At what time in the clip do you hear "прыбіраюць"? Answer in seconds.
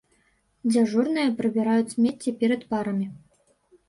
1.41-1.91